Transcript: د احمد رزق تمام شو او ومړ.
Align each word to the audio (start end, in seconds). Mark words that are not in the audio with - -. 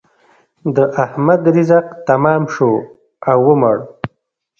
د 0.75 0.77
احمد 1.03 1.41
رزق 1.55 1.85
تمام 2.09 2.41
شو 2.53 2.71
او 3.31 3.39
ومړ. 3.47 3.77